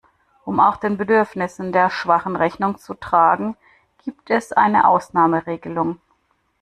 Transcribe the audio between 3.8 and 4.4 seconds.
gibt